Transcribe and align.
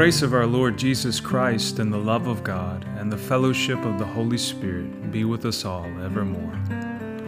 grace 0.00 0.22
of 0.22 0.32
our 0.32 0.46
Lord 0.46 0.78
Jesus 0.78 1.20
Christ 1.20 1.78
and 1.78 1.92
the 1.92 1.98
love 1.98 2.26
of 2.26 2.42
God 2.42 2.86
and 2.96 3.12
the 3.12 3.18
fellowship 3.18 3.84
of 3.84 3.98
the 3.98 4.04
Holy 4.06 4.38
Spirit 4.38 5.12
be 5.12 5.26
with 5.26 5.44
us 5.44 5.66
all 5.66 5.84
evermore. 6.02 6.54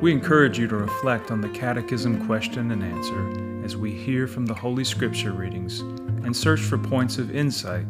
we 0.00 0.12
encourage 0.12 0.58
you 0.58 0.66
to 0.66 0.76
reflect 0.76 1.30
on 1.30 1.42
the 1.42 1.50
catechism 1.50 2.26
question 2.26 2.70
and 2.70 2.82
answer 2.82 3.66
as 3.66 3.76
we 3.76 3.92
hear 3.92 4.26
from 4.26 4.46
the 4.46 4.54
Holy 4.54 4.84
Scripture 4.84 5.32
readings 5.32 5.80
and 5.80 6.34
search 6.34 6.60
for 6.60 6.78
points 6.78 7.18
of 7.18 7.36
insight, 7.36 7.84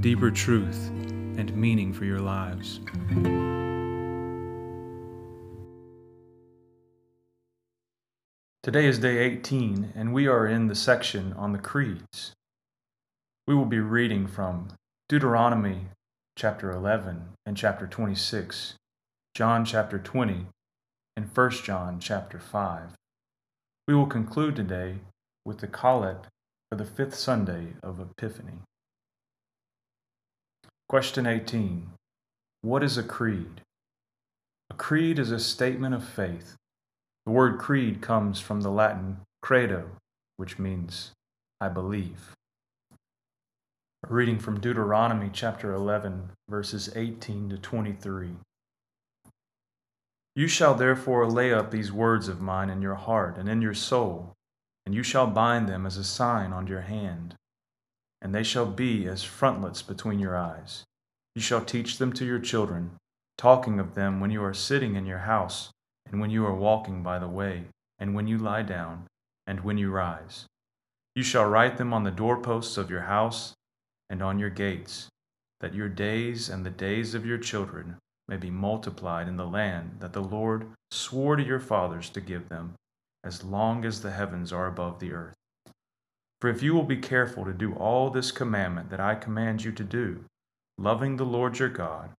deeper 0.00 0.30
truth, 0.30 0.88
and 1.36 1.54
meaning 1.54 1.92
for 1.92 2.06
your 2.06 2.20
lives. 2.20 2.80
Today 8.66 8.86
is 8.86 8.98
day 8.98 9.18
18, 9.18 9.92
and 9.94 10.12
we 10.12 10.26
are 10.26 10.44
in 10.44 10.66
the 10.66 10.74
section 10.74 11.32
on 11.34 11.52
the 11.52 11.58
creeds. 11.60 12.32
We 13.46 13.54
will 13.54 13.64
be 13.64 13.78
reading 13.78 14.26
from 14.26 14.70
Deuteronomy 15.08 15.82
chapter 16.34 16.72
11 16.72 17.28
and 17.46 17.56
chapter 17.56 17.86
26, 17.86 18.74
John 19.36 19.64
chapter 19.64 20.00
20, 20.00 20.46
and 21.16 21.30
1 21.32 21.50
John 21.62 22.00
chapter 22.00 22.40
5. 22.40 22.96
We 23.86 23.94
will 23.94 24.08
conclude 24.08 24.56
today 24.56 24.96
with 25.44 25.58
the 25.58 25.68
collect 25.68 26.26
for 26.68 26.74
the 26.74 26.84
fifth 26.84 27.14
Sunday 27.14 27.74
of 27.84 28.00
Epiphany. 28.00 28.58
Question 30.88 31.24
18 31.24 31.90
What 32.62 32.82
is 32.82 32.98
a 32.98 33.04
creed? 33.04 33.60
A 34.70 34.74
creed 34.74 35.20
is 35.20 35.30
a 35.30 35.38
statement 35.38 35.94
of 35.94 36.02
faith 36.02 36.56
the 37.26 37.32
word 37.32 37.58
creed 37.58 38.00
comes 38.00 38.38
from 38.38 38.60
the 38.60 38.70
Latin 38.70 39.18
credo, 39.42 39.90
which 40.36 40.60
means 40.60 41.10
I 41.60 41.68
believe. 41.68 42.36
A 44.08 44.14
reading 44.14 44.38
from 44.38 44.60
Deuteronomy 44.60 45.30
chapter 45.32 45.74
11, 45.74 46.30
verses 46.48 46.88
18 46.94 47.50
to 47.50 47.58
23. 47.58 48.36
You 50.36 50.46
shall 50.46 50.76
therefore 50.76 51.26
lay 51.26 51.52
up 51.52 51.72
these 51.72 51.90
words 51.90 52.28
of 52.28 52.40
mine 52.40 52.70
in 52.70 52.80
your 52.80 52.94
heart 52.94 53.36
and 53.36 53.48
in 53.48 53.60
your 53.60 53.74
soul, 53.74 54.32
and 54.84 54.94
you 54.94 55.02
shall 55.02 55.26
bind 55.26 55.68
them 55.68 55.84
as 55.84 55.96
a 55.96 56.04
sign 56.04 56.52
on 56.52 56.68
your 56.68 56.82
hand, 56.82 57.34
and 58.22 58.32
they 58.32 58.44
shall 58.44 58.66
be 58.66 59.08
as 59.08 59.24
frontlets 59.24 59.82
between 59.82 60.20
your 60.20 60.36
eyes. 60.36 60.84
You 61.34 61.42
shall 61.42 61.64
teach 61.64 61.98
them 61.98 62.12
to 62.12 62.24
your 62.24 62.38
children, 62.38 62.92
talking 63.36 63.80
of 63.80 63.96
them 63.96 64.20
when 64.20 64.30
you 64.30 64.44
are 64.44 64.54
sitting 64.54 64.94
in 64.94 65.06
your 65.06 65.20
house 65.20 65.70
and 66.10 66.20
when 66.20 66.30
you 66.30 66.46
are 66.46 66.54
walking 66.54 67.02
by 67.02 67.18
the 67.18 67.28
way, 67.28 67.64
and 67.98 68.14
when 68.14 68.26
you 68.26 68.38
lie 68.38 68.62
down, 68.62 69.06
and 69.46 69.60
when 69.60 69.78
you 69.78 69.90
rise. 69.90 70.46
You 71.14 71.22
shall 71.22 71.46
write 71.46 71.76
them 71.76 71.92
on 71.92 72.04
the 72.04 72.10
doorposts 72.10 72.76
of 72.76 72.90
your 72.90 73.02
house 73.02 73.54
and 74.10 74.22
on 74.22 74.38
your 74.38 74.50
gates, 74.50 75.08
that 75.60 75.74
your 75.74 75.88
days 75.88 76.48
and 76.48 76.64
the 76.64 76.70
days 76.70 77.14
of 77.14 77.24
your 77.24 77.38
children 77.38 77.96
may 78.28 78.36
be 78.36 78.50
multiplied 78.50 79.28
in 79.28 79.36
the 79.36 79.46
land 79.46 79.96
that 80.00 80.12
the 80.12 80.22
Lord 80.22 80.68
swore 80.90 81.36
to 81.36 81.42
your 81.42 81.60
fathers 81.60 82.10
to 82.10 82.20
give 82.20 82.48
them, 82.48 82.74
as 83.24 83.44
long 83.44 83.84
as 83.84 84.02
the 84.02 84.10
heavens 84.10 84.52
are 84.52 84.66
above 84.66 84.98
the 84.98 85.12
earth. 85.12 85.34
For 86.40 86.50
if 86.50 86.62
you 86.62 86.74
will 86.74 86.84
be 86.84 86.98
careful 86.98 87.44
to 87.44 87.52
do 87.52 87.74
all 87.74 88.10
this 88.10 88.30
commandment 88.30 88.90
that 88.90 89.00
I 89.00 89.14
command 89.14 89.64
you 89.64 89.72
to 89.72 89.84
do, 89.84 90.24
loving 90.76 91.16
the 91.16 91.24
Lord 91.24 91.58
your 91.58 91.68
God, 91.68 92.10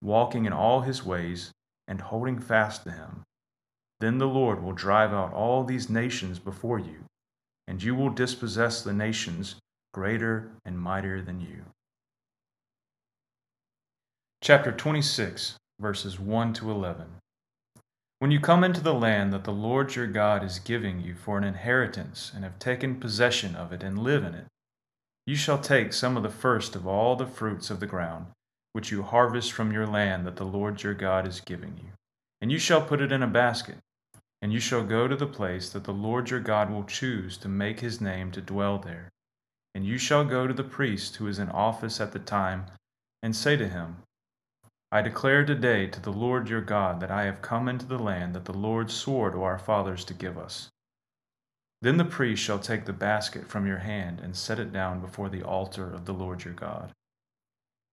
walking 0.00 0.44
in 0.44 0.52
all 0.52 0.82
his 0.82 1.04
ways, 1.04 1.50
and 1.88 2.00
holding 2.00 2.38
fast 2.38 2.84
to 2.84 2.92
him, 2.92 3.22
then 4.04 4.18
the 4.18 4.26
Lord 4.26 4.62
will 4.62 4.72
drive 4.72 5.14
out 5.14 5.32
all 5.32 5.64
these 5.64 5.88
nations 5.88 6.38
before 6.38 6.78
you, 6.78 7.06
and 7.66 7.82
you 7.82 7.94
will 7.94 8.10
dispossess 8.10 8.82
the 8.82 8.92
nations 8.92 9.56
greater 9.94 10.50
and 10.62 10.78
mightier 10.78 11.22
than 11.22 11.40
you. 11.40 11.64
Chapter 14.42 14.72
26, 14.72 15.56
verses 15.80 16.20
1 16.20 16.52
to 16.52 16.70
11. 16.70 17.06
When 18.18 18.30
you 18.30 18.40
come 18.40 18.62
into 18.62 18.82
the 18.82 18.92
land 18.92 19.32
that 19.32 19.44
the 19.44 19.52
Lord 19.52 19.94
your 19.94 20.06
God 20.06 20.44
is 20.44 20.58
giving 20.58 21.00
you 21.00 21.14
for 21.14 21.38
an 21.38 21.44
inheritance, 21.44 22.30
and 22.34 22.44
have 22.44 22.58
taken 22.58 23.00
possession 23.00 23.56
of 23.56 23.72
it 23.72 23.82
and 23.82 23.98
live 23.98 24.22
in 24.22 24.34
it, 24.34 24.46
you 25.26 25.34
shall 25.34 25.58
take 25.58 25.94
some 25.94 26.18
of 26.18 26.22
the 26.22 26.28
first 26.28 26.76
of 26.76 26.86
all 26.86 27.16
the 27.16 27.26
fruits 27.26 27.70
of 27.70 27.80
the 27.80 27.86
ground, 27.86 28.26
which 28.74 28.90
you 28.90 29.02
harvest 29.02 29.52
from 29.52 29.72
your 29.72 29.86
land 29.86 30.26
that 30.26 30.36
the 30.36 30.44
Lord 30.44 30.82
your 30.82 30.92
God 30.92 31.26
is 31.26 31.40
giving 31.40 31.78
you, 31.78 31.92
and 32.42 32.52
you 32.52 32.58
shall 32.58 32.82
put 32.82 33.00
it 33.00 33.10
in 33.10 33.22
a 33.22 33.26
basket 33.26 33.78
and 34.44 34.52
you 34.52 34.60
shall 34.60 34.84
go 34.84 35.08
to 35.08 35.16
the 35.16 35.26
place 35.26 35.70
that 35.70 35.84
the 35.84 35.90
Lord 35.90 36.28
your 36.28 36.38
God 36.38 36.70
will 36.70 36.84
choose 36.84 37.38
to 37.38 37.48
make 37.48 37.80
his 37.80 37.98
name 37.98 38.30
to 38.32 38.42
dwell 38.42 38.76
there. 38.76 39.08
And 39.74 39.86
you 39.86 39.96
shall 39.96 40.22
go 40.22 40.46
to 40.46 40.52
the 40.52 40.62
priest 40.62 41.16
who 41.16 41.26
is 41.26 41.38
in 41.38 41.48
office 41.48 41.98
at 41.98 42.12
the 42.12 42.18
time, 42.18 42.66
and 43.22 43.34
say 43.34 43.56
to 43.56 43.66
him, 43.66 44.02
I 44.92 45.00
declare 45.00 45.46
today 45.46 45.86
to 45.86 45.98
the 45.98 46.12
Lord 46.12 46.50
your 46.50 46.60
God 46.60 47.00
that 47.00 47.10
I 47.10 47.24
have 47.24 47.40
come 47.40 47.70
into 47.70 47.86
the 47.86 47.98
land 47.98 48.34
that 48.34 48.44
the 48.44 48.52
Lord 48.52 48.90
swore 48.90 49.30
to 49.30 49.42
our 49.42 49.58
fathers 49.58 50.04
to 50.04 50.12
give 50.12 50.36
us. 50.36 50.68
Then 51.80 51.96
the 51.96 52.04
priest 52.04 52.42
shall 52.42 52.58
take 52.58 52.84
the 52.84 52.92
basket 52.92 53.48
from 53.48 53.66
your 53.66 53.78
hand 53.78 54.20
and 54.22 54.36
set 54.36 54.58
it 54.58 54.74
down 54.74 55.00
before 55.00 55.30
the 55.30 55.42
altar 55.42 55.90
of 55.90 56.04
the 56.04 56.12
Lord 56.12 56.44
your 56.44 56.52
God. 56.52 56.92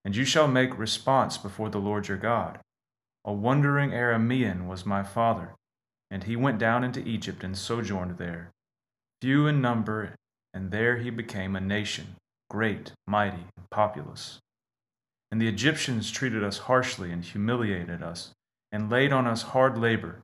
And 0.04 0.14
you 0.14 0.26
shall 0.26 0.48
make 0.48 0.76
response 0.76 1.38
before 1.38 1.70
the 1.70 1.80
Lord 1.80 2.08
your 2.08 2.18
God. 2.18 2.58
A 3.24 3.32
wandering 3.32 3.92
Aramean 3.92 4.66
was 4.66 4.84
my 4.84 5.02
father 5.02 5.54
and 6.12 6.24
he 6.24 6.36
went 6.36 6.58
down 6.58 6.84
into 6.84 7.00
Egypt 7.08 7.42
and 7.42 7.56
sojourned 7.56 8.18
there, 8.18 8.50
few 9.22 9.46
in 9.46 9.62
number, 9.62 10.14
and 10.52 10.70
there 10.70 10.98
he 10.98 11.08
became 11.08 11.56
a 11.56 11.60
nation, 11.60 12.16
great, 12.50 12.92
mighty, 13.06 13.46
and 13.56 13.70
populous. 13.70 14.38
And 15.30 15.40
the 15.40 15.48
Egyptians 15.48 16.10
treated 16.10 16.44
us 16.44 16.58
harshly 16.58 17.10
and 17.10 17.24
humiliated 17.24 18.02
us, 18.02 18.32
and 18.70 18.90
laid 18.90 19.10
on 19.10 19.26
us 19.26 19.40
hard 19.40 19.78
labor. 19.78 20.20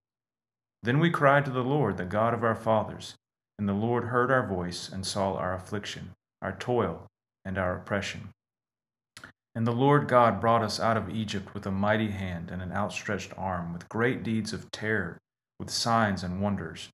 Then 0.82 1.00
we 1.00 1.08
cried 1.08 1.46
to 1.46 1.50
the 1.50 1.64
Lord, 1.64 1.96
the 1.96 2.04
God 2.04 2.34
of 2.34 2.44
our 2.44 2.54
fathers, 2.54 3.14
and 3.58 3.66
the 3.66 3.72
Lord 3.72 4.04
heard 4.04 4.30
our 4.30 4.46
voice 4.46 4.90
and 4.90 5.06
saw 5.06 5.36
our 5.36 5.54
affliction, 5.54 6.10
our 6.42 6.52
toil, 6.52 7.06
and 7.46 7.56
our 7.56 7.74
oppression. 7.74 8.28
And 9.54 9.66
the 9.66 9.72
Lord 9.72 10.06
God 10.06 10.38
brought 10.38 10.62
us 10.62 10.78
out 10.78 10.98
of 10.98 11.08
Egypt 11.08 11.54
with 11.54 11.64
a 11.64 11.70
mighty 11.70 12.10
hand 12.10 12.50
and 12.50 12.60
an 12.60 12.72
outstretched 12.72 13.32
arm, 13.38 13.72
with 13.72 13.88
great 13.88 14.22
deeds 14.22 14.52
of 14.52 14.70
terror 14.70 15.18
with 15.58 15.70
signs 15.70 16.22
and 16.22 16.40
wonders. 16.40 16.88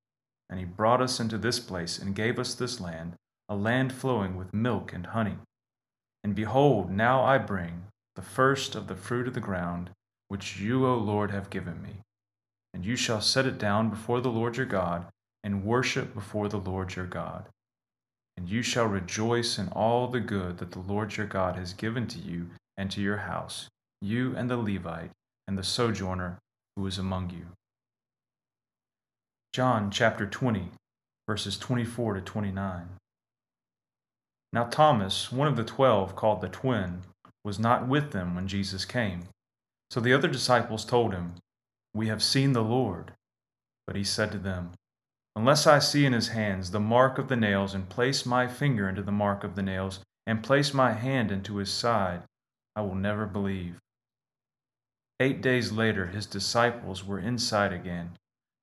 And 0.49 0.59
he 0.59 0.65
brought 0.65 1.01
us 1.01 1.21
into 1.21 1.39
this 1.39 1.59
place 1.59 1.99
and 1.99 2.15
gave 2.15 2.39
us 2.39 2.55
this 2.55 2.81
land, 2.81 3.15
a 3.49 3.57
land 3.57 3.93
flowing 3.93 4.37
with 4.37 4.55
milk 4.55 4.93
and 4.93 5.07
honey. 5.07 5.39
And 6.23 6.35
behold, 6.35 6.91
now 6.91 7.23
I 7.23 7.39
bring 7.39 7.85
the 8.17 8.23
first 8.23 8.75
of 8.75 8.87
the 8.87 8.97
fruit 8.97 9.27
of 9.27 9.35
the 9.35 9.41
ground, 9.41 9.91
which 10.29 10.59
you, 10.59 10.87
O 10.87 10.97
Lord, 10.97 11.31
have 11.31 11.51
given 11.51 11.83
me. 11.83 12.03
And 12.73 12.85
you 12.85 12.97
shall 12.97 13.21
set 13.21 13.47
it 13.47 13.59
down 13.59 13.91
before 13.91 14.21
the 14.21 14.31
Lord 14.31 14.57
your 14.57 14.67
God, 14.67 15.07
and 15.43 15.65
worship 15.65 16.15
before 16.15 16.49
the 16.49 16.59
Lord 16.59 16.97
your 16.97 17.07
God. 17.07 17.47
And 18.37 18.49
you 18.49 18.63
shall 18.63 18.87
rejoice 18.87 19.59
in 19.59 19.69
all 19.69 20.09
the 20.09 20.21
good 20.21 20.59
that 20.59 20.73
the 20.73 20.81
Lord 20.81 21.17
your 21.17 21.27
God 21.27 21.57
has 21.57 21.73
given 21.73 22.07
to 22.09 22.19
you 22.19 22.51
and 22.77 22.91
to 22.91 23.01
your 23.01 23.19
house, 23.19 23.69
you 24.01 24.35
and 24.37 24.51
the 24.51 24.57
Levite, 24.57 25.11
and 25.47 25.57
the 25.57 25.63
sojourner 25.63 26.39
who 26.75 26.87
is 26.87 26.99
among 26.99 27.31
you. 27.31 27.47
John 29.55 29.93
chapter 29.93 30.27
20, 30.27 30.71
verses 31.29 31.57
24 31.57 32.15
to 32.15 32.21
29. 32.21 32.89
Now 34.53 34.65
Thomas, 34.65 35.31
one 35.31 35.47
of 35.47 35.55
the 35.55 35.63
twelve, 35.63 36.17
called 36.17 36.41
the 36.41 36.49
twin, 36.49 37.03
was 37.45 37.61
not 37.61 37.87
with 37.87 38.11
them 38.11 38.35
when 38.35 38.49
Jesus 38.49 38.85
came. 38.85 39.29
So 39.93 40.01
the 40.01 40.13
other 40.13 40.27
disciples 40.27 40.85
told 40.85 41.15
him, 41.15 41.35
We 41.95 42.09
have 42.09 42.21
seen 42.21 42.53
the 42.53 42.65
Lord. 42.65 43.13
But 43.87 43.95
he 43.95 44.03
said 44.03 44.33
to 44.33 44.39
them, 44.39 44.73
Unless 45.37 45.69
I 45.69 45.79
see 45.79 46.05
in 46.05 46.15
his 46.15 46.31
hands 46.31 46.73
the 46.73 46.81
mark 46.81 47.17
of 47.17 47.29
the 47.29 47.37
nails, 47.37 47.75
and 47.75 47.89
place 47.89 48.27
my 48.27 48.49
finger 48.49 48.89
into 48.89 49.03
the 49.03 49.13
mark 49.13 49.45
of 49.45 49.55
the 49.55 49.63
nails, 49.63 50.01
and 50.27 50.43
place 50.43 50.75
my 50.75 50.95
hand 50.95 51.31
into 51.31 51.59
his 51.59 51.73
side, 51.73 52.25
I 52.75 52.81
will 52.81 52.97
never 52.97 53.25
believe. 53.25 53.79
Eight 55.21 55.41
days 55.41 55.71
later, 55.71 56.09
his 56.09 56.27
disciples 56.27 57.05
were 57.05 57.21
inside 57.21 57.73
again 57.73 58.17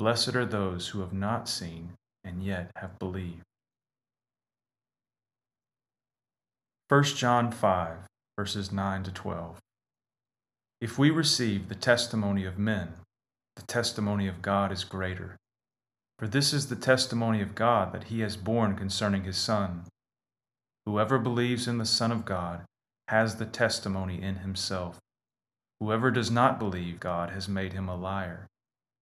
Blessed 0.00 0.34
are 0.34 0.46
those 0.46 0.88
who 0.88 1.00
have 1.00 1.12
not 1.12 1.46
seen 1.46 1.90
and 2.24 2.42
yet 2.42 2.70
have 2.76 2.98
believed. 2.98 3.42
1 6.88 7.04
John 7.04 7.52
5, 7.52 7.98
verses 8.34 8.72
9 8.72 9.02
to 9.02 9.12
12. 9.12 9.58
If 10.80 10.98
we 10.98 11.10
receive 11.10 11.68
the 11.68 11.74
testimony 11.74 12.46
of 12.46 12.58
men, 12.58 12.94
the 13.56 13.62
testimony 13.64 14.26
of 14.26 14.40
God 14.40 14.72
is 14.72 14.84
greater. 14.84 15.36
For 16.18 16.26
this 16.26 16.54
is 16.54 16.68
the 16.68 16.76
testimony 16.76 17.42
of 17.42 17.54
God 17.54 17.92
that 17.92 18.04
he 18.04 18.20
has 18.20 18.38
borne 18.38 18.76
concerning 18.76 19.24
his 19.24 19.36
Son. 19.36 19.82
Whoever 20.86 21.18
believes 21.18 21.68
in 21.68 21.76
the 21.76 21.84
Son 21.84 22.10
of 22.10 22.24
God 22.24 22.62
has 23.08 23.36
the 23.36 23.44
testimony 23.44 24.22
in 24.22 24.36
himself. 24.36 24.98
Whoever 25.78 26.10
does 26.10 26.30
not 26.30 26.58
believe 26.58 27.00
God 27.00 27.28
has 27.32 27.50
made 27.50 27.74
him 27.74 27.86
a 27.86 27.96
liar, 27.96 28.46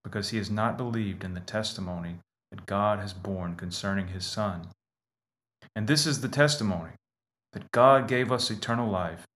because 0.09 0.31
he 0.31 0.39
has 0.39 0.51
not 0.51 0.79
believed 0.79 1.23
in 1.23 1.35
the 1.35 1.41
testimony 1.41 2.17
that 2.51 2.65
God 2.65 2.99
has 2.99 3.13
borne 3.13 3.57
concerning 3.57 4.09
his 4.09 4.25
Son. 4.25 4.69
And 5.77 5.87
this 5.87 6.07
is 6.07 6.23
the 6.23 6.31
testimony 6.31 6.93
that 7.53 7.71
God 7.73 8.09
gave 8.09 8.33
us 8.33 8.51
eternal 8.51 8.91
life, 8.91 9.27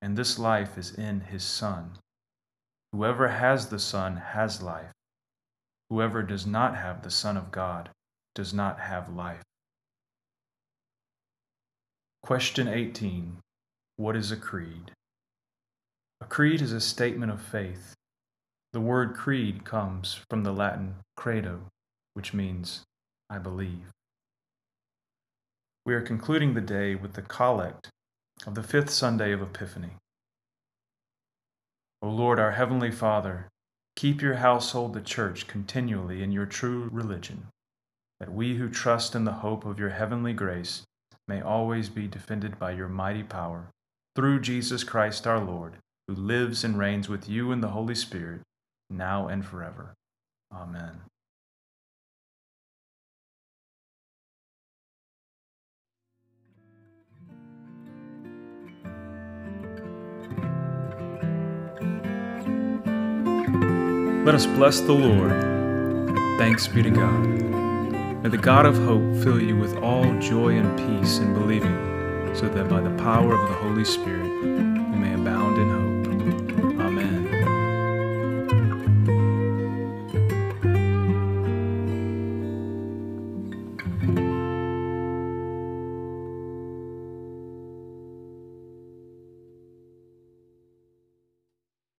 and 0.00 0.16
this 0.16 0.38
life 0.38 0.78
is 0.78 0.90
in 0.94 1.20
his 1.20 1.42
Son. 1.44 1.98
Whoever 2.92 3.28
has 3.28 3.66
the 3.66 3.78
Son 3.78 4.16
has 4.16 4.62
life. 4.62 4.92
Whoever 5.90 6.22
does 6.22 6.46
not 6.46 6.76
have 6.76 7.02
the 7.02 7.10
Son 7.10 7.36
of 7.36 7.52
God 7.52 7.90
does 8.34 8.54
not 8.54 8.80
have 8.80 9.14
life. 9.14 9.42
Question 12.22 12.68
18 12.68 13.36
What 13.98 14.16
is 14.16 14.32
a 14.32 14.36
creed? 14.36 14.92
A 16.22 16.24
creed 16.24 16.62
is 16.62 16.72
a 16.72 16.80
statement 16.80 17.30
of 17.30 17.42
faith. 17.42 17.94
The 18.72 18.80
word 18.80 19.14
creed 19.14 19.64
comes 19.64 20.18
from 20.30 20.44
the 20.44 20.52
Latin 20.52 20.94
credo, 21.14 21.60
which 22.14 22.32
means 22.32 22.84
I 23.28 23.36
believe. 23.36 23.90
We 25.84 25.92
are 25.94 26.00
concluding 26.00 26.54
the 26.54 26.62
day 26.62 26.94
with 26.94 27.12
the 27.12 27.22
collect 27.22 27.90
of 28.46 28.54
the 28.54 28.62
fifth 28.62 28.88
Sunday 28.88 29.32
of 29.32 29.42
Epiphany. 29.42 29.96
O 32.00 32.08
Lord, 32.08 32.38
our 32.38 32.52
Heavenly 32.52 32.90
Father, 32.90 33.48
keep 33.94 34.22
your 34.22 34.36
household, 34.36 34.94
the 34.94 35.02
Church, 35.02 35.46
continually 35.46 36.22
in 36.22 36.32
your 36.32 36.46
true 36.46 36.88
religion, 36.90 37.48
that 38.20 38.32
we 38.32 38.56
who 38.56 38.70
trust 38.70 39.14
in 39.14 39.24
the 39.24 39.32
hope 39.32 39.66
of 39.66 39.78
your 39.78 39.90
heavenly 39.90 40.32
grace 40.32 40.82
may 41.28 41.42
always 41.42 41.90
be 41.90 42.08
defended 42.08 42.58
by 42.58 42.72
your 42.72 42.88
mighty 42.88 43.22
power, 43.22 43.66
through 44.16 44.40
Jesus 44.40 44.82
Christ 44.82 45.26
our 45.26 45.40
Lord, 45.40 45.74
who 46.08 46.14
lives 46.14 46.64
and 46.64 46.78
reigns 46.78 47.08
with 47.08 47.28
you 47.28 47.52
in 47.52 47.60
the 47.60 47.68
Holy 47.68 47.94
Spirit, 47.94 48.40
now 48.92 49.28
and 49.28 49.44
forever. 49.44 49.94
Amen. 50.52 51.00
Let 64.24 64.36
us 64.36 64.46
bless 64.46 64.80
the 64.80 64.92
Lord. 64.92 65.32
Thanks 66.38 66.68
be 66.68 66.82
to 66.82 66.90
God. 66.90 67.26
May 68.22 68.28
the 68.28 68.38
God 68.38 68.66
of 68.66 68.76
hope 68.84 69.02
fill 69.24 69.42
you 69.42 69.56
with 69.56 69.76
all 69.78 70.04
joy 70.20 70.56
and 70.56 70.78
peace 70.78 71.18
in 71.18 71.34
believing, 71.34 71.76
so 72.32 72.48
that 72.48 72.68
by 72.68 72.80
the 72.80 72.96
power 73.02 73.34
of 73.34 73.48
the 73.48 73.54
Holy 73.56 73.84
Spirit 73.84 74.71